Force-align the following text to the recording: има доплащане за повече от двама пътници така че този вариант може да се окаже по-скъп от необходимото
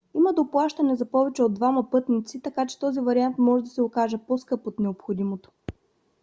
има 0.15 0.33
доплащане 0.33 0.95
за 0.95 1.05
повече 1.05 1.43
от 1.43 1.53
двама 1.53 1.89
пътници 1.89 2.41
така 2.41 2.65
че 2.67 2.79
този 2.79 2.99
вариант 2.99 3.37
може 3.37 3.63
да 3.63 3.69
се 3.69 3.81
окаже 3.81 4.17
по-скъп 4.17 4.67
от 4.67 4.79
необходимото 4.79 5.51